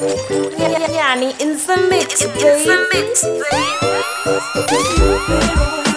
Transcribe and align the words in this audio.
Yeah, 0.00 0.16
yeah, 0.56 0.90
yeah. 0.90 1.14
in 1.40 1.58
the 1.58 1.76
mix, 1.90 2.24
baby. 5.84 5.89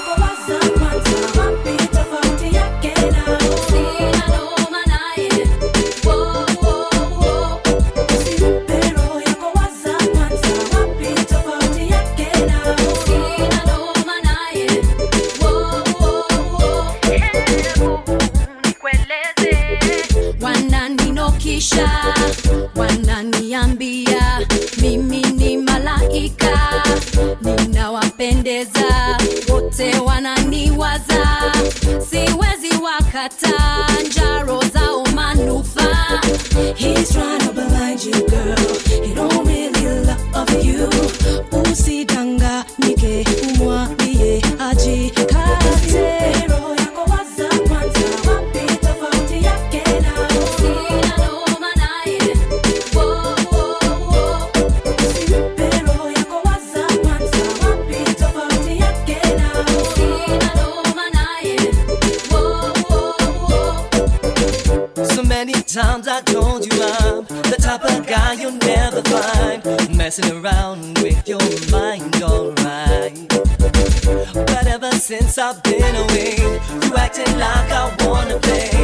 messing 70.16 70.46
around 70.46 71.00
with 71.00 71.28
your 71.28 71.40
mind, 71.72 72.22
alright. 72.22 73.18
But 73.30 74.68
ever 74.68 74.92
since 74.92 75.40
I've 75.40 75.64
been 75.64 75.96
away, 75.96 76.36
you 76.38 76.96
acting 76.96 77.40
like 77.40 77.72
I 77.72 77.96
wanna 78.06 78.38
play. 78.38 78.83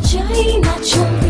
China, 0.00 0.80
China. 0.82 1.23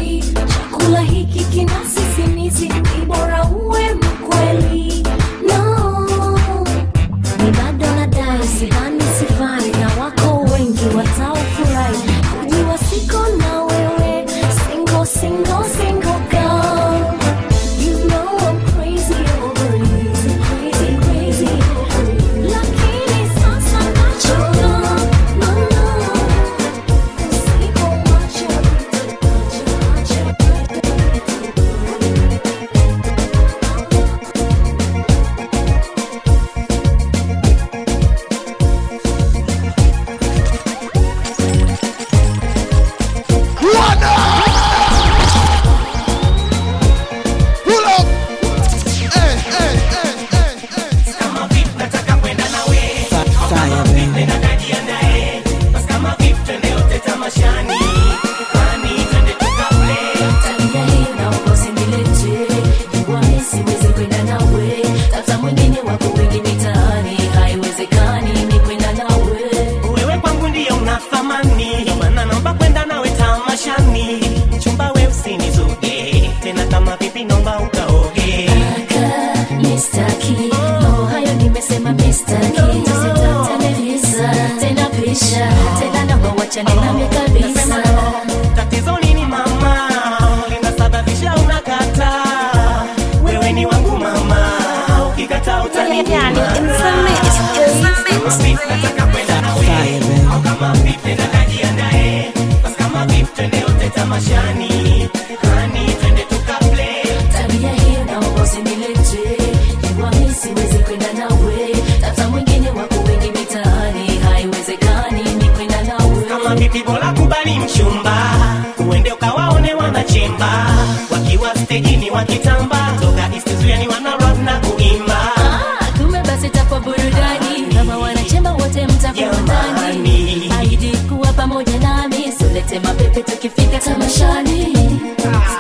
wakifika 133.45 133.79
tamashani 133.79 134.77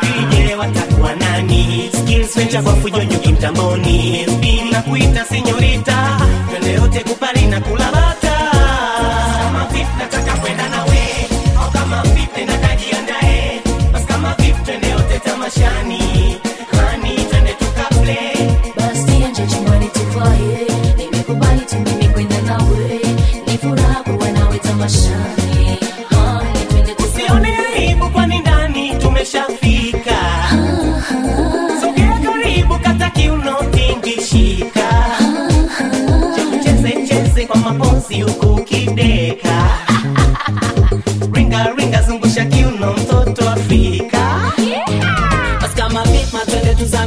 sije 0.00 0.54
watakuwa 0.54 1.14
nani? 1.16 1.90
Skills 2.00 2.36
wenja 2.36 2.62
kwa 2.62 2.76
fujo 2.76 3.02
nyuki 3.04 3.32
na 4.72 4.82
kuita 4.82 5.24
senyorita 5.24 6.20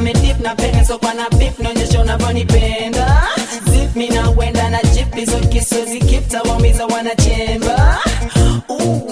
umedip 0.08 0.40
na 0.40 0.56
pengeso 0.56 0.98
kwa 1.00 1.14
na 1.14 1.30
bip 1.30 1.60
naonyesha 1.60 2.02
unavyonipenda 2.02 3.24
zip 3.72 3.96
mi 3.96 4.08
na 4.10 4.30
na 4.70 4.82
jip 4.84 5.16
hizo 5.16 5.40
kiso 5.40 5.86
zikipta 5.86 6.42
waumiza 6.42 6.86
wanachemba 6.86 8.00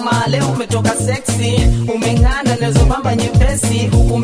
male 0.04 0.42
umetoka 0.42 0.90
seksi 0.96 1.68
umeng'anda 1.96 2.56
nezobamba 2.62 3.16
nyepesi. 3.16 3.88
Huku 3.88 4.18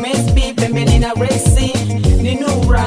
pembeni 0.52 0.98
na 0.98 1.12
resi 1.14 1.72
ni 2.22 2.34
nura 2.34 2.86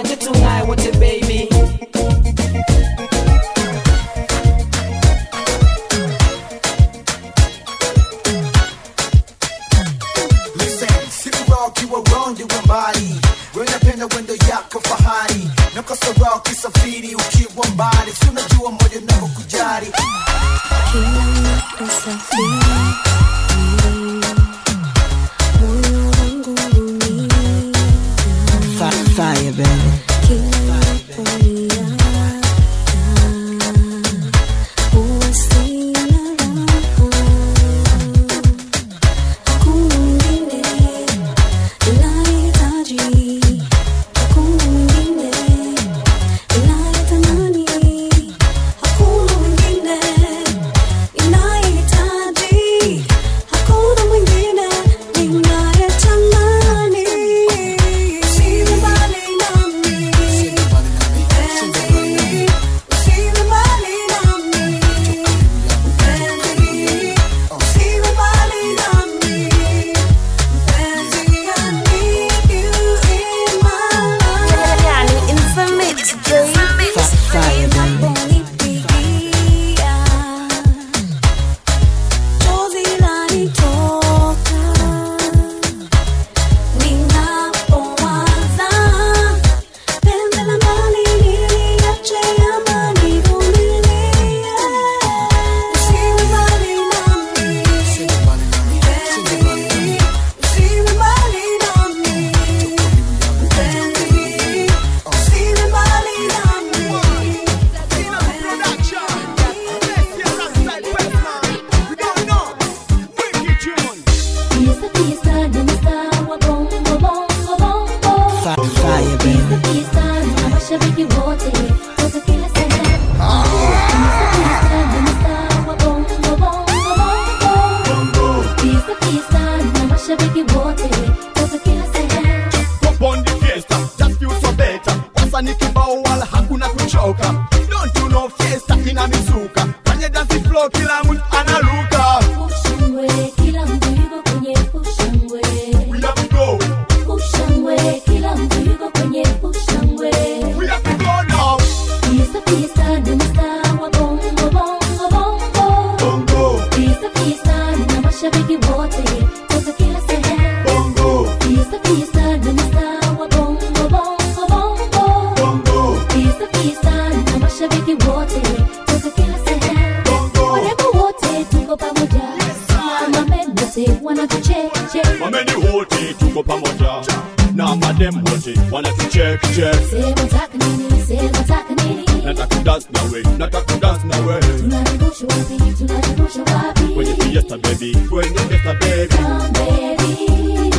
For 174.69 175.31
me 175.31 175.43
the 175.43 175.67
whole 175.69 175.83
thing 175.85 176.15
took 176.17 176.37
up 176.37 176.49
a 176.49 176.61
moja 176.61 177.55
Now 177.55 177.75
for 177.75 177.93
dem 177.99 178.13
hold 178.13 178.47
it, 178.47 178.71
wanna 178.71 178.89
to 178.91 179.09
check, 179.09 179.41
check. 179.53 179.75
Say 179.75 180.11
what's 180.13 180.33
happening, 180.33 180.89
say 181.05 181.27
what's 181.27 181.49
happening 181.49 182.05
Not 182.25 182.39
a 182.39 182.63
dance 182.63 182.89
na 182.91 183.01
way, 183.11 183.21
not 183.37 183.53
a 183.53 183.79
dance 183.79 184.03
na 184.03 184.17
way 184.27 184.39
Tunani 184.39 184.97
bushu 184.97 185.27
wapi, 185.27 185.57
tunani 185.77 186.15
bushu 186.17 186.43
wapi? 186.45 186.95
When 186.95 187.07
you 187.07 187.15
fiesta 187.15 187.57
baby, 187.57 187.93
when 188.09 188.25
you 188.33 188.39
fiesta 188.49 188.73
baby. 188.79 189.07
Come 189.15 189.53
baby. 189.53 190.71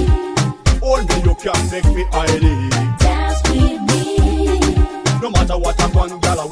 Only 0.83 1.17
you 1.25 1.35
can 1.37 1.71
make 1.71 1.85
me 1.95 2.05
highly. 2.11 2.71
Dance 2.99 3.43
with 3.51 3.81
me. 3.89 5.21
No 5.21 5.31
matter 5.31 5.59
what 5.59 5.81
I'm 5.83 5.93
going, 5.93 6.19
gal, 6.21 6.49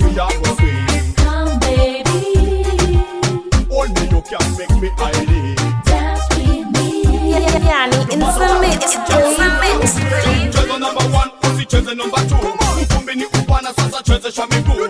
Cheze 10.53 10.79
number 10.79 11.05
one, 11.13 11.31
usicheze 11.43 11.95
number 11.97 12.21
two, 12.29 12.37
ukumbini 12.83 13.25
upana 13.25 13.73
sasa 13.75 14.03
cheze 14.03 14.33
sha 14.33 14.47
miguu 14.47 14.89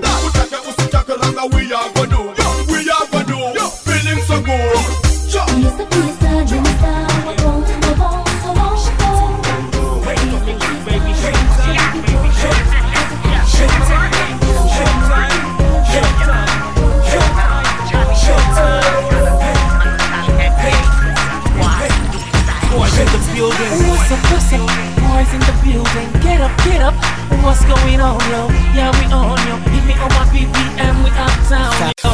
up? 26.84 26.94
What's 27.40 27.64
going 27.64 28.00
on, 28.00 28.20
yo? 28.28 28.52
Yeah, 28.76 28.92
we 29.00 29.08
on, 29.08 29.40
yo. 29.48 29.56
Hit 29.72 29.84
me 29.88 29.94
on 29.96 30.12
my 30.12 30.24
BPM, 30.28 31.00
we 31.00 31.10
uptown, 31.16 31.72
yo. 31.80 32.12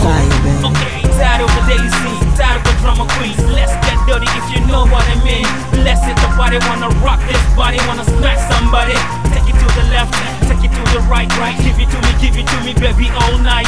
Okay, 0.71 1.03
tired 1.19 1.43
of 1.43 1.51
the 1.59 1.63
daisy, 1.67 2.15
tired 2.39 2.63
of 2.63 2.71
a 2.71 2.73
drama 2.79 3.05
queens. 3.19 3.43
Let's 3.51 3.75
get 3.83 3.99
dirty 4.07 4.31
if 4.39 4.47
you 4.55 4.63
know 4.71 4.87
what 4.87 5.03
I 5.11 5.19
mean. 5.27 5.47
Let's 5.83 6.07
the 6.07 6.15
body, 6.39 6.63
wanna 6.71 6.91
rock 7.03 7.19
this 7.27 7.43
body, 7.59 7.79
wanna 7.91 8.07
smash 8.07 8.39
somebody. 8.47 8.95
Take 9.35 9.51
it 9.51 9.59
to 9.59 9.67
the 9.75 9.85
left, 9.91 10.15
take 10.47 10.63
it 10.63 10.71
to 10.71 10.83
the 10.95 11.03
right, 11.11 11.31
right. 11.43 11.59
Give 11.59 11.75
it 11.75 11.91
to 11.91 11.99
me, 12.07 12.13
give 12.23 12.37
it 12.39 12.47
to 12.47 12.57
me, 12.63 12.73
baby, 12.79 13.11
all 13.11 13.39
night. 13.43 13.67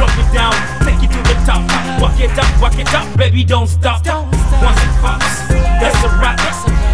Drop 0.00 0.14
it 0.16 0.28
down, 0.32 0.56
take 0.88 1.04
it 1.04 1.12
to 1.12 1.20
the 1.28 1.36
top. 1.44 1.60
Walk 2.00 2.16
it 2.16 2.32
up, 2.40 2.48
walk 2.60 2.78
it 2.80 2.92
up, 2.96 3.06
baby, 3.16 3.44
don't 3.44 3.68
stop. 3.68 4.00
Once 4.64 4.80
it 4.80 4.92
pops, 5.04 5.48
that's 5.80 6.00
a 6.04 6.08
wrap. 6.16 6.40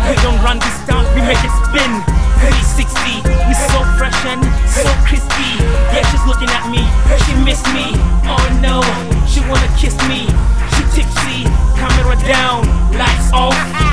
We 0.07 0.15
don't 0.23 0.41
run 0.43 0.59
this 0.61 0.86
we 1.17 1.23
make 1.23 1.41
it 1.41 1.55
spin. 1.65 1.93
360, 2.45 3.25
we 3.49 3.55
so 3.57 3.81
fresh 3.97 4.21
and 4.29 4.45
so 4.69 4.93
crispy. 5.09 5.57
Yeah, 5.89 6.05
she's 6.13 6.25
looking 6.29 6.51
at 6.53 6.69
me, 6.69 6.85
she 7.25 7.33
missed 7.41 7.67
me. 7.73 7.97
Oh 8.29 8.45
no, 8.61 8.85
she 9.25 9.41
wanna 9.49 9.69
kiss 9.81 9.97
me. 10.07 10.29
She 10.77 10.83
tipsy, 10.93 11.49
camera 11.81 12.17
down, 12.29 12.69
lights 12.93 13.33
off. 13.33 13.86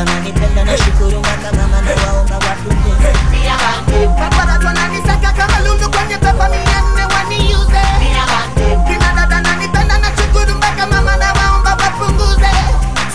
Kina 0.00 0.14
dada 0.14 0.20
nanipenda 0.20 0.64
na 0.64 0.78
shukuru 0.78 1.18
mpaka 1.20 1.52
mama 1.52 1.80
na 1.80 1.90
waomba 2.12 2.34
wapunguze 2.38 3.12
Paparazzi 4.18 4.66
wananisaka 4.66 5.32
kama 5.32 5.58
lulu 5.60 5.90
kwenye 5.90 6.16
pepa 6.18 6.48
mia 6.48 7.06
waniuze. 7.06 7.82
Kina 8.86 9.12
dada 9.14 9.40
nanipenda 9.40 9.98
na 9.98 10.06
shukuru 10.16 10.54
mpaka 10.54 10.86
mama 10.86 11.16
na 11.16 11.32
waomba 11.32 11.70
wapunguze. 11.70 12.50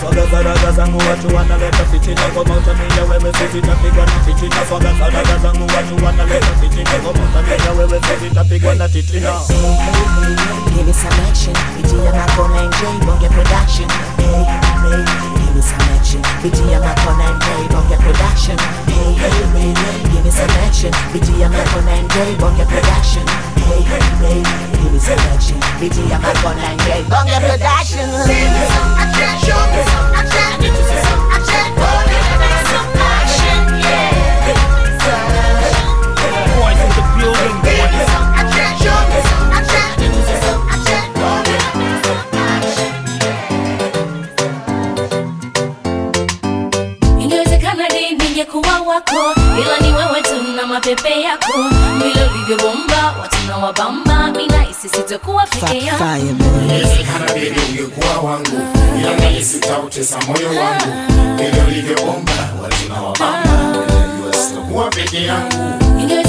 Swaga 0.00 0.72
zangu 0.72 0.98
watu 0.98 1.36
wanaleta 1.36 1.84
fitina 1.84 2.22
kwa 2.22 2.44
mautamia 2.44 3.02
wewe 3.10 3.32
sisi 3.32 3.60
tapigwa 3.66 4.06
na 4.06 4.12
titina 4.26 4.56
Swaga 4.68 4.92
sadaga 4.98 5.38
zangu 5.38 5.66
watu 5.76 6.04
wanaleta 6.04 6.46
fitina 6.60 6.90
kwa 6.90 7.12
mautamia 7.14 7.72
wewe 7.78 8.00
sisi 8.00 8.34
tapigwa 8.34 8.74
na 8.74 8.88
titina 8.88 9.32
Ningekuwa 48.36 48.80
wako, 48.80 49.16
ila 49.60 49.78
ni 49.88 49.96
wewe 49.96 50.22
tu 50.22 50.42
na 50.56 50.66
mapepe 50.66 51.20
yako, 51.22 51.52
vile 51.98 52.24
ulivyobomba 52.34 53.14
watu 53.20 53.36
na 53.48 53.56
wabamba, 53.56 54.26
mina 54.32 54.62
hisi 54.62 54.88
sitakuwa 54.88 55.46
peke 55.46 55.78
yako. 55.86 56.04
Inawezekana 56.64 57.26
baby 57.26 57.60
ungekuwa 57.70 58.30
wangu, 58.30 58.60
ila 59.00 59.16
nahisi 59.16 59.56
utautesa 59.56 60.18
moyo 60.20 60.48
wangu. 60.48 61.12
Vile 61.36 61.62
ulivyobomba 61.68 62.32
watu 62.62 62.88
na 62.88 63.00
wabamba, 63.02 64.32
sitakuwa 64.48 64.88
peke 64.90 65.24
yangu. 65.24 65.56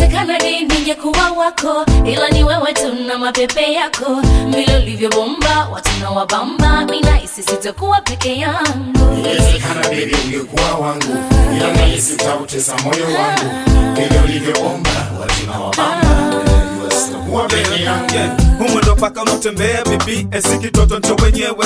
Ingewezekana 0.07 0.37
ni 0.37 0.61
ningekuwa 0.65 1.29
wako, 1.31 1.85
ila 2.05 2.29
ni 2.29 2.43
wewe 2.43 2.73
tu 2.73 2.93
na 3.07 3.17
mapepe 3.17 3.73
yako, 3.73 4.21
vile 4.49 4.77
ulivyobomba 4.77 5.67
watu 5.73 5.89
na 6.01 6.09
wabamba, 6.09 6.85
mi 6.85 7.01
nahisi 7.01 7.43
sitakuwa 7.43 8.01
peke 8.01 8.37
yangu. 8.37 9.13
Ingewezekana 9.17 9.81
baby 9.81 10.15
ungekuwa 10.25 10.71
wangu, 10.87 11.17
ila 11.57 11.71
nahisi 11.73 12.13
utautesa 12.13 12.77
moyo 12.77 13.05
wangu. 13.05 13.51
Vile 13.95 14.19
ulivyoomba 14.23 14.89
watu 15.19 15.45
na 15.47 15.59
wabamba, 15.59 16.41
sitakuwa 17.05 17.43
peke 17.47 17.83
yangu. 17.83 18.13
Paka 18.99 19.21
unatembea 19.21 19.83
esi 20.31 20.57
kitoto 20.57 20.99
ncho 20.99 21.15
wenyewe 21.15 21.65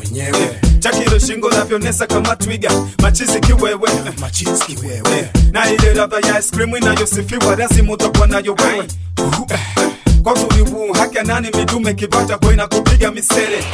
wenyewe 0.00 0.60
chakilo 0.78 1.18
shingo 1.18 1.50
navyonesa 1.50 2.06
kama 2.06 2.36
twiga 2.36 2.70
machizi 3.02 3.40
kiwewe. 3.40 3.90
Machizi 4.20 4.64
kiwewe. 4.66 5.30
Na 5.52 5.70
ile 5.70 5.94
ladha 5.94 6.16
ya 6.28 6.38
ice 6.40 6.50
cream 6.50 6.76
inayosifiwa 6.76 7.56
lazima 7.56 7.92
utakuwa 7.92 8.26
nayo 8.26 8.54
wewe. 8.64 8.86
Kwa 10.22 10.32
uzuri 10.32 10.92
haka 10.98 11.22
nani 11.22 11.48
midume 11.56 11.94
kibata 11.94 12.38
kwa 12.38 12.52
inakupiga 12.52 13.10
misele. 13.10 13.64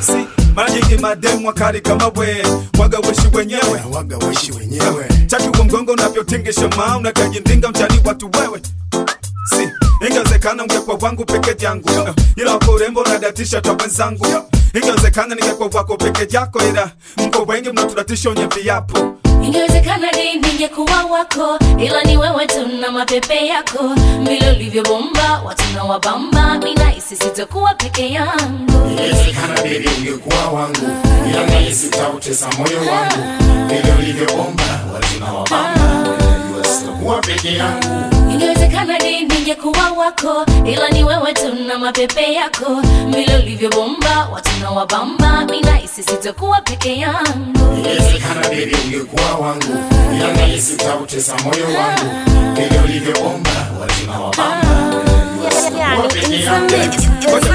Si 0.00 0.12
mara 0.54 0.70
nyingi 0.70 0.96
mademu 0.96 1.46
wakali 1.46 1.80
kama 1.80 2.08
we 2.16 2.42
waga 2.78 2.98
weshi 2.98 3.28
wenyewe. 3.34 3.82
Waga 3.92 4.16
weshi 4.18 4.52
wenyewe. 4.52 5.08
Chaki 5.26 5.48
mgongo 5.62 5.92
unavyotingisha 5.92 6.68
maa 6.68 6.96
unakajindinga 6.96 7.68
mchani 7.68 8.00
watu 8.04 8.30
wewe. 8.40 8.60
Si 9.50 9.68
ingewezekana 10.08 10.62
ungekuwa 10.62 10.96
wangu 11.00 11.24
peke 11.24 11.64
yangu 11.64 11.88
ila 12.36 12.52
wako 12.52 12.72
urembo 12.72 13.00
unadatisha 13.00 13.60
ta 13.60 13.72
wenzangu 13.72 14.26
ingewezekana 14.74 15.34
ningekuwa 15.34 15.68
wako 15.74 15.96
peke 15.96 16.36
yako 16.36 16.60
ila 16.68 16.90
mko 17.16 17.42
wengi 17.42 17.70
mnaturatisha 17.70 18.30
onye 18.30 18.46
viapo 18.46 19.16
Ingewezekana 19.44 20.10
ni 20.12 20.34
ningekuwa 20.34 21.04
wako, 21.04 21.58
ila 21.78 22.02
ni 22.02 22.16
wewe 22.16 22.46
tuna 22.46 22.90
mapepe 22.90 23.46
yako, 23.46 23.94
vile 24.22 24.50
ulivyobomba 24.50 25.42
watu 25.44 25.62
na 25.74 25.84
wabamba, 25.84 26.58
mi 26.58 26.74
nahisi 26.74 27.16
sitakuwa 27.16 27.74
peke 27.74 28.10
yangu. 28.12 28.90
Inawezekana 28.92 29.54
baby 29.54 29.88
ungekuwa 29.98 30.48
wangu, 30.52 30.90
ila 31.30 31.46
nahisi 31.46 31.86
utautesa 31.86 32.48
moyo 32.58 32.78
wangu. 32.92 33.44
Vile 33.68 33.94
ulivyobomba 33.98 34.64
watu 34.94 35.20
na 35.20 35.32
wabamba, 35.32 36.16
sitakuwa 36.78 37.18
peke 37.20 37.54
yangu. 37.54 38.19
Ingewezekana 38.32 38.98
ni 38.98 39.20
ningekuwa 39.24 39.90
wako, 39.90 40.46
ila 40.66 40.88
ni 40.88 41.04
wewe 41.04 41.32
tu 41.32 41.54
na 41.68 41.78
mapepe 41.78 42.32
yako, 42.34 42.82
vile 43.08 43.36
ulivyobomba 43.36 44.28
watu 44.32 44.50
na 44.60 44.70
wabamba, 44.70 45.44
mi 45.46 45.60
nahisi 45.60 46.02
sitakuwa 46.02 46.60
peke 46.60 46.96
yangu. 46.98 47.76
ingewezekana 47.76 48.40
baby 48.48 48.76
ungekuwa 48.84 49.34
wangu, 49.34 49.78
ila 50.16 50.32
nahisi 50.32 50.72
utautesa 50.74 51.34
moyo 51.38 51.64
wangu. 51.78 52.30
Vile 52.54 52.80
ulivyobomba 52.84 53.50
watu 53.80 54.06
na 54.06 54.20
wabamba, 54.20 54.76
ngoja 55.36 56.20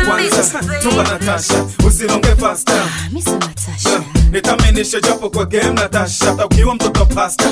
kwanza 0.05 1.03
natasha 1.11 1.65
usilonge 1.87 2.35
fasta 2.35 2.73
Mi 3.11 3.21
si 3.21 3.29
Natasha, 3.31 4.03
nitaminishe 4.31 5.01
japo 5.01 5.29
kwa 5.29 5.45
game 5.45 5.69
natasha 5.73 6.25
hata 6.25 6.45
ukiwa 6.45 6.75
mtoto 6.75 7.05
pasta 7.05 7.45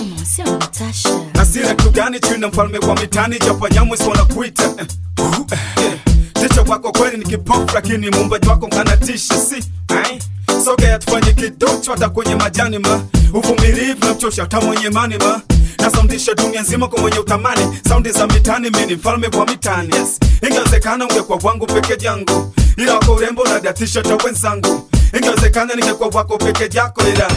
sio 1.53 1.75
kugani 1.75 2.09
nasira 2.09 2.19
chini 2.19 2.37
na 2.41 2.47
mfalme 2.47 2.77
wa 2.77 2.95
mitani 2.95 3.39
japo 3.39 3.67
nyamwisi 3.69 4.03
wanakuita 4.03 4.63
Eh, 4.63 4.87
uh, 5.19 5.83
eh. 5.83 5.99
ticha 6.33 6.61
wako 6.61 6.91
kweli 6.91 7.17
ni 7.17 7.23
kipofu 7.25 7.67
lakini 7.73 8.09
muumbaji 8.09 8.49
wako 8.49 8.67
nkanatisha 8.67 9.37
si 9.37 9.55
ai 9.87 10.19
sogea 10.65 10.99
tufanye 10.99 11.33
kidocho 11.33 11.91
hata 11.91 12.09
kwenye 12.09 12.35
majani 12.35 12.79
ma. 12.79 13.01
Uvumilivu 13.33 14.05
na 14.05 14.13
mchosha 14.13 14.41
hata 14.41 14.61
mwenye 14.61 14.89
mani 14.89 15.17
ma. 15.17 15.41
Nasaundisha 15.79 16.33
dunia 16.33 16.61
nzima 16.61 16.87
kwa 16.87 17.01
mwenye 17.01 17.19
utamani. 17.19 17.79
Saundi 17.89 18.11
za 18.11 18.27
mitani 18.27 18.69
mini 18.69 18.95
mfalme 18.95 19.27
wa 19.27 19.45
mitani 19.45 19.95
yes. 19.95 20.19
ingewezekana 20.49 21.05
ungekuwa 21.07 21.39
wangu 21.43 21.65
peke 21.65 22.05
yangu 22.05 22.53
ila 22.77 22.93
wako 22.93 23.13
urembo 23.13 23.43
na 23.43 23.59
datisha 23.59 24.01
ta 24.01 24.15
wenzangu. 24.25 24.89
Ingewezekana 25.17 25.75
ningekuwa 25.75 26.09
wako 26.09 26.37
peke 26.37 26.77
yako 26.77 27.01
ila. 27.01 27.27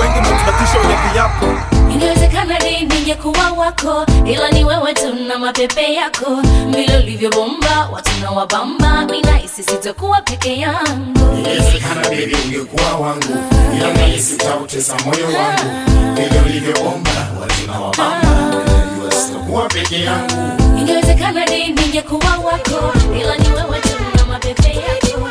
Wengi 0.00 0.20
mtunatisha 0.20 0.78
wenye 0.80 0.94
viapo 1.12 1.79
Inawezekana 1.94 2.58
ni 2.58 2.80
ningekuwa 2.80 3.50
wako, 3.50 4.06
ila 4.26 4.50
ni 4.50 4.64
wewe 4.64 4.94
tu 4.94 5.14
na 5.28 5.38
mapepe 5.38 5.94
yako, 5.94 6.42
vile 6.70 6.96
ulivyobomba 6.98 7.88
watu 7.92 8.10
na 8.22 8.30
wabamba, 8.30 9.02
mimi 9.06 9.20
nahisi 9.22 9.62
sitakuwa 9.62 10.20
peke 10.22 10.56
yangu. 10.58 11.38
Inawezekana 11.38 12.02
baby 12.02 12.36
ungekuwa 12.46 12.92
wangu, 12.96 13.36
ila 13.76 13.92
nahisi 13.92 14.34
utautesa 14.34 14.96
moyo 15.04 15.24
wangu. 15.26 15.90
Vile 16.14 16.40
ulivyobomba 16.46 17.10
watu 17.40 17.66
na 17.66 17.80
wabamba, 17.80 18.28
ninajua 18.50 19.20
sitakuwa 19.22 19.68
peke 19.68 20.00
yangu. 20.04 20.62
Inawezekana 20.80 21.46
ni 21.46 21.68
ningekuwa 21.68 22.30
wako, 22.44 22.92
ila 23.20 23.36
ni 23.36 23.48
wewe 23.48 23.80
tu 23.80 23.96
na 24.16 24.24
mapepe 24.26 24.68
yako, 24.68 25.28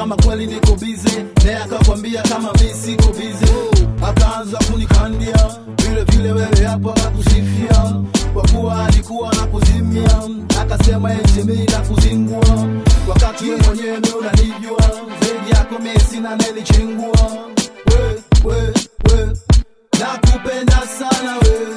kama 0.00 0.16
kweli 0.16 0.46
niko 0.46 0.76
bize 0.76 1.24
naye 1.44 1.56
akakwambia 1.56 2.22
kama 2.22 2.52
mi 2.52 2.74
siko 2.74 3.12
bize 3.12 3.52
akaanza 4.08 4.58
kunikandia 4.58 5.50
vile 5.76 6.04
vile 6.04 6.32
wewe 6.32 6.64
hapo 6.66 6.90
akakusifia 6.90 7.94
kwa 8.34 8.42
kuwa 8.48 8.86
alikuwa 8.86 9.34
na 9.34 9.46
kuzimia 9.46 10.10
akasema 10.60 11.12
eti 11.14 11.42
mi 11.42 11.64
na 11.66 11.78
kuzingua 11.80 12.66
wakati 13.08 13.50
we 13.50 13.56
mwenyewe 13.56 14.00
mi 14.00 14.08
unanijua 14.18 14.80
zaidi 15.20 15.50
yako 15.50 15.78
mi 15.78 16.00
sina 16.10 16.36
nelichingua 16.36 17.30
we, 17.86 18.22
we, 18.44 18.56
we. 19.12 19.36
nakupenda 20.00 20.80
sana 20.98 21.34
we 21.42 21.76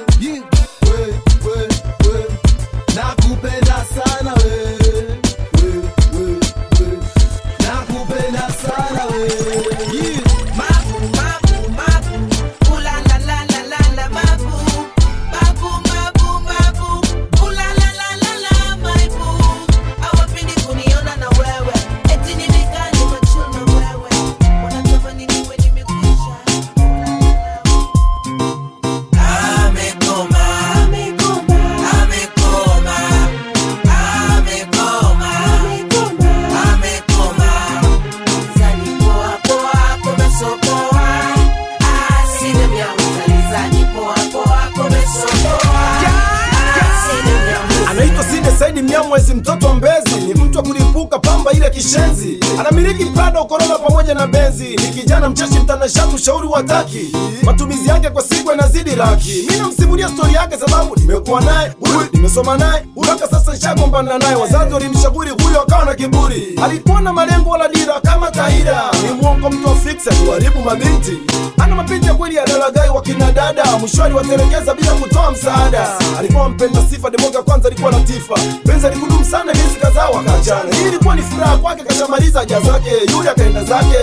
mtanashati, 56.50 57.08
ushauri 57.08 57.14
wa 57.44 57.44
matumizi 57.44 57.90
yake 57.90 58.10
kwa 58.10 58.22
siku 58.24 58.50
yanazidi 58.52 58.96
laki. 58.96 59.46
Mimi 59.50 59.60
namsimulia 59.62 60.10
stori 60.10 60.34
yake 60.34 60.58
sababu 60.58 60.96
nimekuwa 60.96 61.42
naye 61.42 61.72
huyu, 61.80 62.08
nimesoma 62.14 62.58
naye 62.58 62.84
mpaka 62.98 63.28
sasa 63.28 63.54
nishagombana 63.54 64.18
naye. 64.18 64.36
Wazazi 64.36 64.74
walimshauri 64.74 65.30
huyo, 65.30 65.62
akawa 65.62 65.86
na 65.86 65.96
kiburi, 65.96 66.60
alikuwa 66.64 67.02
na 67.02 67.14
malengo 67.14 67.50
wala 67.50 67.68
dira 67.68 68.02
kama 68.02 68.32
Tahira. 68.32 68.84
Ni 69.08 69.14
mwongo, 69.22 69.50
mtu 69.50 69.68
wa 69.70 69.76
fiksi, 69.76 70.10
aliwaribu 70.10 70.60
mabinti, 70.62 71.18
ana 71.60 71.76
mapenzi 71.76 72.08
ya 72.08 72.14
kweli 72.14 72.36
ya 72.36 72.46
dalagai 72.46 72.90
wa 72.90 73.02
kina 73.02 73.32
dada, 73.32 73.66
mwishoni 73.80 74.14
watelekeza 74.14 74.74
bila 74.74 74.92
kutoa 74.92 75.32
msaada. 75.32 75.88
Alikuwa 76.20 76.50
mpenda 76.50 76.82
sifa, 76.90 77.10
demoga 77.10 77.44
kwanza 77.44 77.68
alikuwa 77.68 77.92
latifa, 77.92 78.36
penzi 78.66 78.88
alikudumu 78.88 79.26
sana, 79.26 79.54
miezi 79.54 79.76
kadhaa 79.82 80.10
wakaachana. 80.10 80.76
Hii 80.76 80.88
ilikuwa 80.88 81.16
ni 81.16 81.22
furaha 81.22 81.58
kwake, 81.58 81.84
kashamaliza 81.84 82.40
haja 82.40 82.60
zake, 82.60 82.92
yule 83.12 83.30
akaenda 83.30 83.64
zake, 83.64 83.98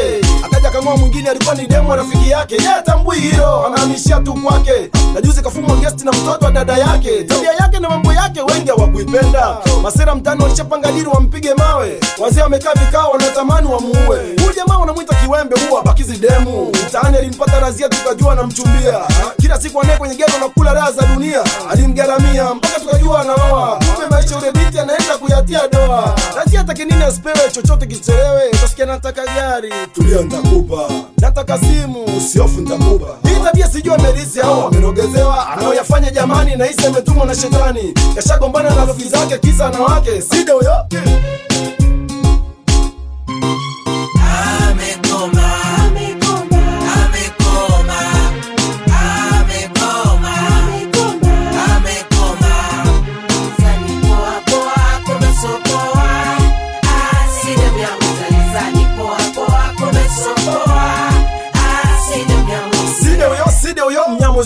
akaja 0.71 0.81
kang'oa 0.83 0.97
mwingine, 0.97 1.31
alikuwa 1.31 1.55
ni 1.55 1.67
demo 1.67 1.97
rafiki 1.97 2.31
yake, 2.31 2.55
yeye 2.55 2.69
atambui 2.75 3.21
hilo, 3.21 3.67
anahamishia 3.67 4.21
tu 4.21 4.35
kwake. 4.35 4.91
Na 5.15 5.21
juzi 5.21 5.43
kafumwa 5.43 5.77
gesti 5.77 6.05
na 6.05 6.13
mtoto 6.13 6.45
wa 6.45 6.51
dada 6.53 6.77
yake, 6.77 7.25
tabia 7.25 7.53
yake 7.53 7.79
na 7.79 7.89
mambo 7.89 8.13
yake 8.13 8.41
wengi 8.43 8.69
hawakuipenda. 8.71 9.57
Masera 9.83 10.15
mtani 10.15 10.43
walishapanga 10.43 10.93
dili 10.93 11.07
wampige 11.07 11.55
mawe, 11.55 12.01
wazee 12.19 12.41
wamekaa 12.43 12.73
vikao, 12.75 13.11
wanatamani 13.11 13.67
wamuue. 13.69 14.19
Huyu 14.41 14.53
jamaa 14.57 14.77
wanamwita 14.77 15.15
kiwembe, 15.17 15.57
huwa 15.69 15.81
abakizi 15.81 16.17
demu. 16.17 16.73
Mtaani 16.87 17.17
alimpata 17.17 17.61
razia, 17.61 17.89
tukajua 17.89 18.33
anamchumbia. 18.33 19.01
Kila 19.41 19.61
siku 19.61 19.81
anaye 19.83 19.99
kwenye 19.99 20.15
gero 20.15 20.39
na 20.41 20.49
kula 20.49 20.75
raha 20.75 20.93
za 20.93 21.03
dunia, 21.07 21.41
alimgaramia 21.71 22.55
mpaka 22.55 22.81
tukajua 22.81 23.21
anaoa. 23.21 23.77
Kumbe 23.77 24.11
maisha 24.11 24.39
ule 24.39 24.53
binti 24.53 24.79
anaenda 24.79 25.17
kuyatia 25.19 25.69
doa. 25.69 26.15
Razia 26.37 26.59
hataki 26.59 26.85
nini 26.85 27.03
asipewe 27.05 27.51
chochote 27.53 27.87
kichelewe, 27.87 28.49
utasikia 28.53 28.87
nataka 28.87 29.25
gari, 29.27 29.73
tulia 29.95 30.19
nitakupa, 30.61 30.95
nataka 31.21 31.59
simu, 31.59 32.05
usiofu 32.19 32.61
nitakupa. 32.61 33.29
Hii 33.29 33.45
tabia 33.45 33.69
sijui 33.69 33.95
amerisi 33.95 34.41
au 34.41 34.67
amerogezewa, 34.67 35.49
anaoyafanya 35.51 36.11
jamani, 36.11 36.57
na 36.57 36.65
hisi 36.65 36.87
ametumwa 36.87 37.27
na 37.27 37.35
shetani. 37.35 37.95
Kashagombana 38.15 38.71
na 38.75 38.85
rafiki 38.85 39.09
zake, 39.09 39.39
kisa 39.39 39.67
anawake, 39.67 40.23
sida 40.23 40.53
huyo 40.53 40.73
amekoma 40.73 41.21
amekoma 44.71 45.60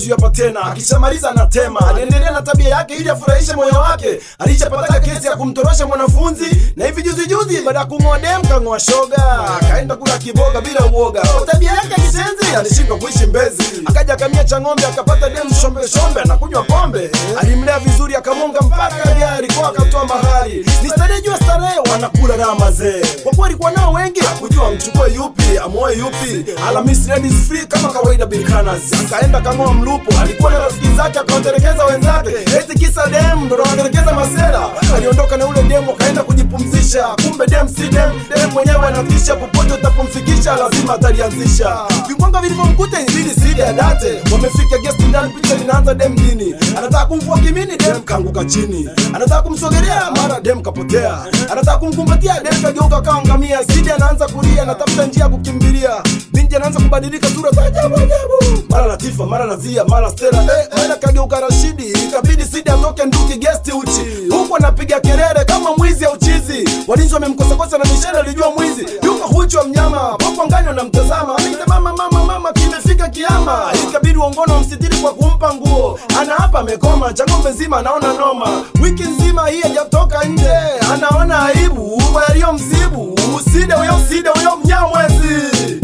huyo 0.03 0.17
hapa 0.17 0.31
tena, 0.31 0.61
akishamaliza 0.63 1.31
anatema, 1.31 1.89
aliendelea 1.89 2.31
na 2.31 2.43
tabia 2.43 2.69
yake 2.69 2.95
ili 2.95 3.11
afurahishe 3.11 3.53
moyo 3.53 3.73
wake. 3.75 4.21
Alishapataka 4.39 5.01
kesi 5.01 5.27
ya 5.27 5.37
kumtorosha 5.37 5.87
mwanafunzi, 5.87 6.45
na 6.77 6.87
hivi 6.87 7.03
juzi 7.03 7.27
juzi, 7.27 7.61
baada 7.63 7.79
ya 7.79 7.85
kung'oa 7.85 8.19
dem 8.19 8.43
kang'oa 8.43 8.81
shoga, 8.81 9.39
akaenda 9.61 9.97
kula 9.97 10.19
kiboga 10.19 10.61
bila 10.61 10.81
uoga. 10.87 11.23
Tabia 11.47 11.71
yake 11.73 11.95
kisenzi 11.95 12.57
alishindwa 12.59 12.99
kuishi 12.99 13.27
Mbezi, 13.27 13.63
akaja 13.87 14.17
kamia 14.17 14.45
cha 14.45 14.61
ng'ombe, 14.61 14.87
akapata 14.87 15.29
dem 15.31 15.55
shombe 15.61 15.89
shombe, 15.89 16.21
anakunywa 16.21 16.63
pombe. 16.63 17.11
Alimlea 17.41 17.79
vizuri, 17.79 18.15
akamonga 18.17 18.61
mpaka 18.61 19.15
gari 19.15 19.49
kwa 19.49 19.69
akatoa 19.69 20.05
mahari. 20.05 20.67
Ni 20.83 20.89
starehe 20.89 21.21
juu 21.23 21.35
starehe, 21.37 21.79
wanakula 21.93 22.37
raha 22.37 22.55
mazee. 22.55 23.03
Kwa 23.23 23.33
kuwa 23.33 23.47
alikuwa 23.47 23.71
nao 23.71 23.93
wengi, 23.93 24.21
hakujua 24.21 24.69
amchukue 24.69 25.13
yupi, 25.15 25.59
amoe 25.65 25.99
yupi. 25.99 26.45
Alhamisi 26.69 27.09
ladies 27.09 27.35
free 27.49 27.67
kama 27.67 27.89
kawaida 27.89 28.27
bilkanas, 28.27 28.81
akaenda 28.93 29.41
kang'oa 29.41 29.75
mlupo. 29.85 30.21
Alikuwa 30.21 30.51
na 30.53 30.59
rafiki 30.59 30.89
zake 30.97 31.19
akawaterekeza 31.19 31.85
wenzake, 31.85 32.31
eti 32.59 32.79
kisa 32.79 33.07
dem 33.07 33.45
ndo 33.47 33.65
anaterekeza 33.65 34.13
masela. 34.13 34.69
Aliondoka 34.97 35.37
na 35.37 35.47
ule 35.47 35.63
dem 35.63 35.89
akaenda 35.89 36.23
kujipumzisha, 36.23 37.05
kumbe 37.29 37.47
dem 37.47 37.69
si 37.69 37.83
dem, 37.89 38.11
dem 38.35 38.51
mwenyewe 38.53 38.87
anatisha. 38.87 39.37
Popote 39.37 39.73
utapumzikisha 39.75 40.57
lazima 40.57 40.95
atalianzisha. 40.95 41.77
Vimbonga 42.09 42.41
vilivyomkuta 42.41 43.01
inzidi 43.01 43.31
sidi 43.31 43.63
adate, 43.63 44.23
wamefika 44.33 44.79
guest 44.79 45.01
ndani, 45.01 45.33
picha 45.33 45.55
linaanza 45.55 45.95
dem 45.95 46.17
dini, 46.17 46.55
anataka 46.79 47.07
kumvua 47.07 47.39
kimini, 47.39 47.77
dem 47.77 48.03
kaanguka 48.05 48.45
chini, 48.45 48.89
anataka 49.15 49.43
kumsogelea, 49.43 50.11
mara 50.17 50.41
dem 50.41 50.63
kapotea, 50.63 51.19
anataka 51.53 51.79
kumkumbatia, 51.79 52.41
dem 52.41 52.63
kageuka 52.63 53.01
kaangamia. 53.01 53.65
Sidi 53.65 53.91
anaanza 53.91 54.27
kulia, 54.29 54.63
anatafuta 54.63 55.07
njia 55.07 55.23
ya 55.23 55.29
kukimbilia, 55.29 55.91
binti 56.33 56.57
anaanza 56.57 56.81
kubadilika 56.81 57.29
sura 57.29 57.51
za 57.51 57.65
ajabu 57.65 57.95
ajabu, 57.97 58.65
mara 58.71 58.87
Latifa, 58.87 59.27
mara 59.27 59.45
Nazia 59.47 59.74
kulia 59.75 59.85
mara 59.85 60.11
sera 60.17 60.39
eh, 60.43 60.69
mena 60.77 60.97
kageuka 60.97 61.41
Rashidi, 61.41 61.89
ikabidi 61.89 62.45
Sidi 62.45 62.71
atoke 62.71 63.05
nduki 63.05 63.39
guest 63.39 63.67
uchi, 63.73 64.29
huku 64.31 64.57
anapiga 64.57 65.01
kelele 65.01 65.45
kama 65.47 65.71
mwizi 65.77 66.05
au 66.05 66.17
chizi. 66.17 66.69
Walinzi 66.89 67.15
wamemkosakosa 67.15 67.79
na 67.79 67.85
mishale 67.85 68.19
alijua 68.19 68.51
mwizi. 68.51 68.87
Yuko 69.03 69.27
huchi 69.29 69.57
wa 69.57 69.65
mnyama 69.65 69.99
popo 70.19 70.41
wanamtazama 70.67 71.37
mama 71.67 71.93
mama 71.93 72.25
mama, 72.25 72.53
kimefika 72.53 73.09
kiama. 73.09 73.73
Ikabidi 73.89 74.19
uongono 74.19 74.55
wamsitiri 74.55 74.97
kwa 74.97 75.15
kumpa 75.15 75.55
nguo, 75.55 75.99
ana 76.21 76.35
hapa 76.35 76.59
amekoma 76.59 77.13
changombe 77.13 77.51
nzima 77.51 77.79
anaona 77.79 78.13
noma, 78.13 78.63
wiki 78.83 79.03
nzima 79.03 79.49
hii 79.49 79.61
hajatoka 79.61 80.25
nje, 80.25 80.51
anaona 80.95 81.47
aibu 81.47 82.03
yaliyomsibu. 82.29 83.19
Sida 83.53 83.77
huyo 83.77 83.95
sida 84.09 84.31
huyo 84.31 84.57
mnyamwezi. 84.57 85.84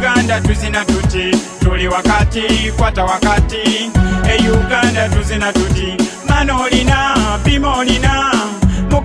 Uganda 0.00 0.40
tuzina 0.40 0.84
tuti 0.84 1.30
tuli 1.64 1.88
wakati 1.88 2.72
kwata 2.76 3.04
wakati. 3.04 3.90
E 4.30 4.48
Uganda 4.50 5.08
tuzina 5.08 5.52
tuti 5.52 5.96
mano 6.28 6.60
olina 6.62 7.14
pima 7.44 7.76
olina 7.76 8.32
mu 8.90 9.02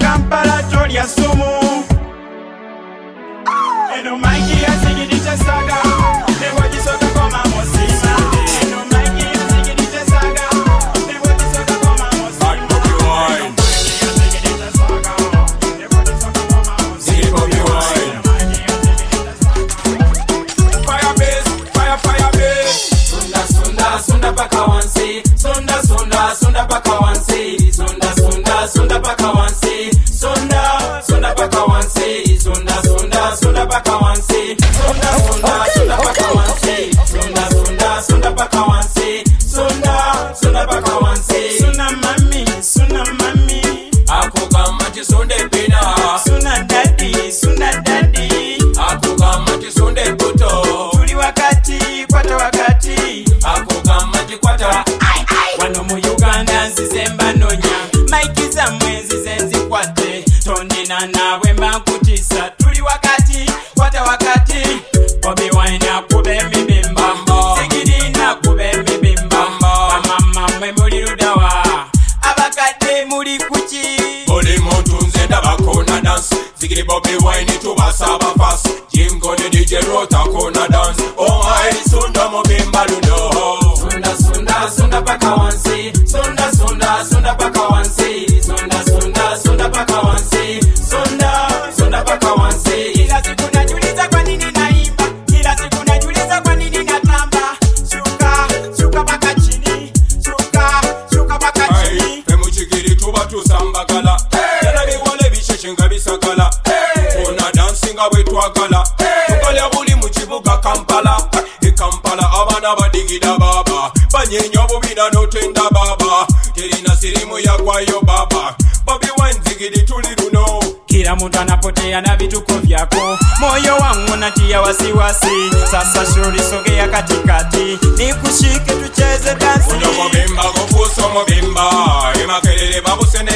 tolya 0.71 1.03
sumu. 1.07 1.83
Eno 3.99 4.17
maiki 4.17 4.63
yasigidisha 4.63 5.37
saga 5.37 5.77
ewajisoka 6.47 7.04
sonda 25.45 25.81
sonda 25.87 26.35
sonda 26.41 26.63
paka 26.65 26.91
wansi 26.99 27.71
sonda 27.73 28.09
sonda 28.15 28.67
sonda 28.67 28.99
paka 28.99 29.27
wansi 29.31 29.91
sonda 30.21 30.61
sonda 31.07 31.33
paka 31.35 31.63
wansi 31.63 32.39
sonda 32.39 32.73
sonda 32.83 33.37
sonda 33.41 33.65
paka 33.67 33.97
wansi 33.97 34.57
sonda 34.79 35.09
sonda 35.25 35.53
sonda 35.75 35.97
paka 35.97 36.27
wansi 36.35 36.91
sonda 37.11 37.43
sonda 37.51 38.01
sonda 38.07 38.31
paka 38.31 38.61
wansi 38.69 39.23
sonda 39.53 39.95
sonda 40.41 40.65
paka 40.67 40.95
wansi 41.03 41.59
sonda 41.59 41.85
mami 42.03 42.45
sonda 42.61 43.03
mami 43.19 43.61
ako 44.07 44.47
kama 44.53 44.85
chisonde 44.93 45.35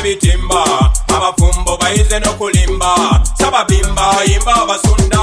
bitimba 0.10 0.64
abafumbo 1.16 1.78
bayize 1.82 2.18
n'okulimba. 2.20 2.92
Sababimba 3.40 4.06
yimba 4.30 4.54
abasunda 4.64 5.19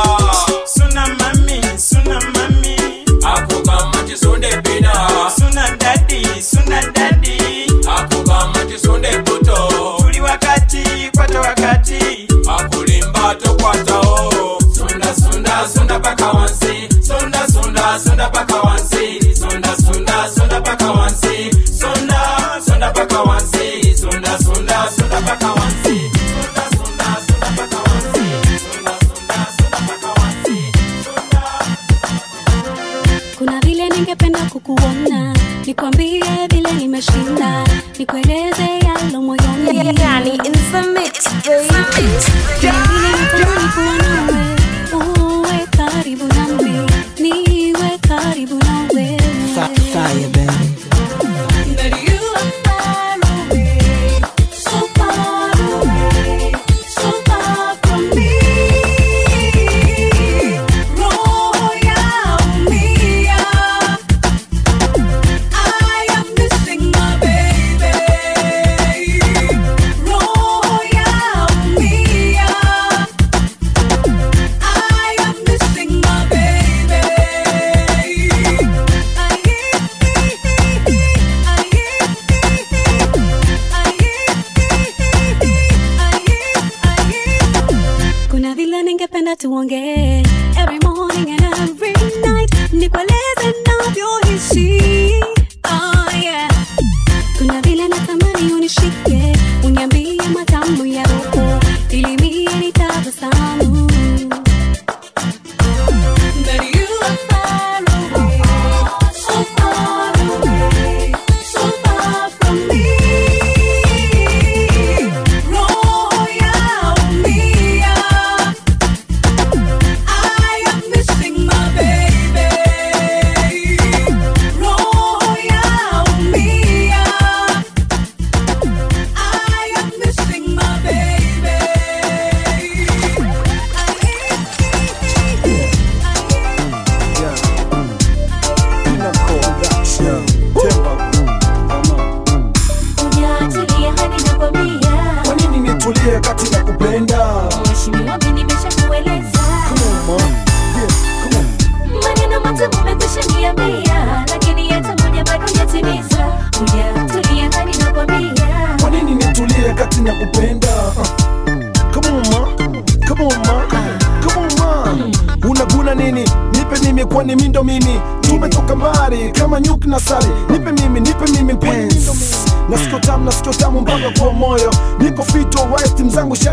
one 89.57 89.67
game. 89.69 90.06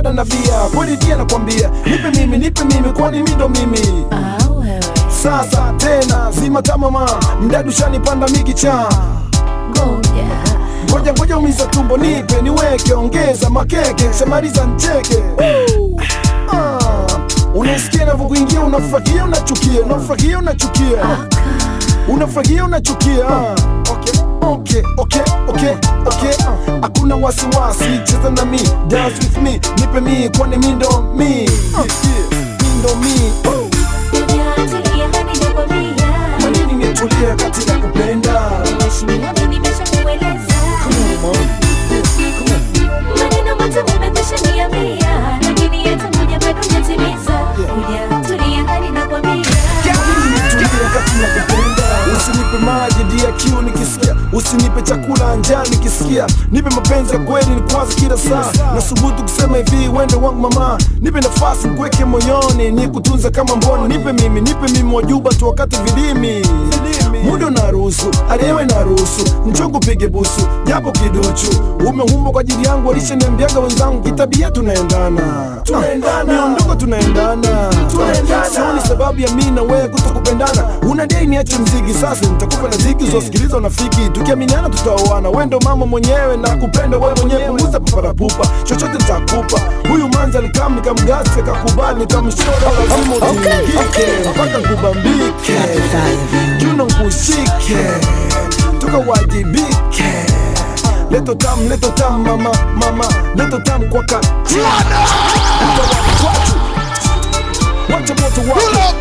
Shada 0.04 0.14
na 0.14 0.26
bia 0.26 0.54
kweli 0.76 0.98
dia 0.98 1.16
nakwambia 1.16 1.70
nipe 1.86 2.12
mimi 2.12 2.38
nipe 2.38 2.64
mimi 2.64 2.94
kwani 2.94 3.24
mindo 3.24 3.50
mimi? 3.50 4.06
Sasa 5.24 5.74
tena 5.78 6.32
zima 6.32 6.62
tamama 6.62 7.10
mdadu 7.42 7.72
shanipanda 7.72 8.28
mikicha. 8.28 8.86
Ngoja. 10.92 11.14
Ngoja 11.14 11.38
umiza 11.38 11.66
tumbo 11.66 11.98
nipe 11.98 12.42
niweke 12.42 12.94
ongeza 12.94 13.50
makeke 13.50 14.14
shamaliza 14.20 14.66
ncheke. 14.66 15.24
Ah, 16.54 16.80
unaisikia 17.56 18.06
navyokuingia 18.06 18.62
unafurahia 18.62 19.26
unachukia 19.26 19.82
unafurahia 19.82 20.40
unachukia. 20.40 21.28
Unafurahia 22.08 22.66
unachukia. 22.66 23.26
Okay. 23.92 24.23
Okay, 24.74 24.84
ok 24.98 25.22
ok 25.48 25.62
okay. 26.06 26.34
hakuna 26.82 27.16
wasiwasi 27.16 27.84
cheza 28.04 28.30
na 28.30 28.46
mi 28.46 28.60
dance 28.88 29.16
with 29.20 29.38
me 29.38 29.52
nipe 29.78 30.00
mi 30.02 30.30
kwani 30.38 30.58
mi 30.58 30.68
ndo 30.72 31.06
mi 31.16 31.26
yeah. 31.26 31.48
mi 32.62 32.70
ndo 32.80 32.96
mi 32.96 33.32
manini 36.42 36.74
nitulia 36.74 37.36
katika 37.36 37.74
kupenda 37.74 38.52
maji 52.66 53.04
dia 53.16 53.32
kiu 53.32 53.62
nikisikia. 53.62 54.16
Usinipe 54.34 54.82
chakula 54.82 55.36
njaa 55.36 55.64
nikisikia. 55.64 56.28
Nipe 56.52 56.70
mapenzi 56.70 57.14
ya 57.14 57.20
kweli 57.20 57.50
nikwaza 57.56 57.94
kila 57.96 58.18
saa. 58.18 58.74
Nasubutu 58.76 59.24
kusema 59.24 59.58
hivi 59.58 59.88
wende 59.98 60.16
wangu 60.16 60.42
mama. 60.50 60.78
Nipe 61.02 61.22
nafasi 61.22 61.68
nikuweke 61.68 62.06
moyoni 62.06 62.72
nikutunza 62.72 63.30
kama 63.32 63.56
mboni. 63.56 63.88
Nipe 63.98 64.14
mimi 64.14 64.42
nipe 64.42 64.68
mimi 64.74 64.96
wajuba 64.96 65.30
tu 65.30 65.48
wakati 65.48 65.78
vilimi. 65.82 66.48
Muda 67.24 67.48
unaruhusu 67.48 68.06
aliewe 68.30 68.66
naruhusu 68.66 69.24
nchongo 69.46 69.80
pige 69.80 70.08
busu 70.08 70.42
japo 70.66 70.92
kiduchu. 70.92 71.48
Umehumba 71.90 72.32
kwa 72.32 72.42
ajili 72.42 72.68
yangu 72.68 72.88
walishaniambiaga 72.90 73.60
wenzangu 73.60 74.02
kitabia 74.02 74.52
tunaendana. 74.52 75.22
Miondoko 76.28 76.76
tunaendana. 76.76 77.72
Sioni 78.54 78.82
sababu 78.88 79.20
ya 79.22 79.32
mi 79.32 79.46
na 79.52 79.62
wewe 79.62 79.88
kutokupendana. 79.88 80.64
Una 80.90 81.06
dei 81.08 81.28
niache 81.28 81.58
mziki 81.58 81.94
sasa 81.94 82.28
nitakupa 82.54 82.70
na 82.70 82.78
ziki 82.84 83.04
uzosikiliza 83.04 83.58
unafiki. 83.58 84.10
Tukiaminiana 84.12 84.70
tutaoana. 84.70 85.30
Wendo 85.30 85.60
mama 85.60 85.86
mwenyewe 85.86 86.38
na 86.38 86.50
kupenda 86.50 86.98
wewe 86.98 87.14
mwenyewe. 87.16 87.46
Punguza 87.48 87.80
paparapupa 87.80 88.48
chochote 88.64 88.94
nitakupa. 88.98 89.62
Huyu 89.90 90.08
manza 90.10 90.42
nikam 90.42 90.76
nikamgasi 90.76 91.42
kakubali 91.46 92.00
nikamshora. 92.00 92.72
Lazima 92.90 93.16
utingike 93.16 94.30
mpaka 94.30 94.58
nkubambike 94.58 95.60
juno 96.58 96.86
nkushike 96.86 97.78
tukawajibike 98.80 100.26
leto 101.12 101.34
tam 101.36 101.70
leto 101.70 101.88
tam 101.90 102.22
mama 102.24 102.50
mama. 102.76 103.06
Leto 103.36 103.60
tam 103.60 103.90
kwa 103.90 104.04
katiana 104.04 105.00
wacha 107.94 108.16
moto 108.16 108.42
wake 108.52 108.96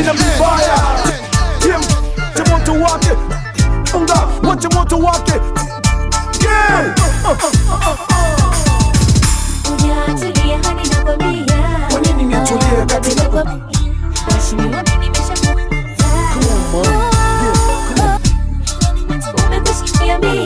ina 0.00 0.12
vibaya 0.12 0.80
to 2.72 2.80
walk 2.80 3.02
it? 3.04 3.18
What 4.46 4.62
you 4.62 4.68
want 4.76 4.90
to 4.90 4.96
walk 4.96 5.28
it? 5.28 5.42
Yeah. 6.42 6.94
Unatulia 9.72 10.58
hadi 10.64 10.88
nakwambia, 10.88 11.88
kwa 11.90 12.00
nini 12.00 12.24
niatulie 12.24 12.86
kati 12.86 13.14
na 13.14 13.44
mheshimiwa 14.28 14.82
nimeshakuwa 14.82 15.54
Come 16.32 16.46
on, 16.52 16.60
mom. 16.72 16.84
Yeah, 16.84 17.58
come 17.88 18.02
on. 18.02 19.46
Umekusikia 19.46 20.18
mimi 20.18 20.39